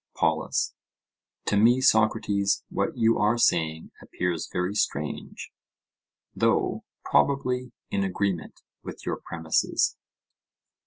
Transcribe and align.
POLUS: 0.15 0.73
To 1.45 1.55
me, 1.57 1.79
Socrates, 1.79 2.63
what 2.69 2.97
you 2.97 3.19
are 3.19 3.37
saying 3.37 3.91
appears 4.01 4.49
very 4.51 4.73
strange, 4.73 5.51
though 6.35 6.83
probably 7.05 7.71
in 7.91 8.03
agreement 8.03 8.61
with 8.81 9.05
your 9.05 9.17
premises. 9.17 9.95